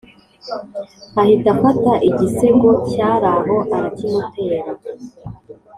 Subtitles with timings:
[1.21, 4.59] ahita afata igisego cyaraho arakimutera,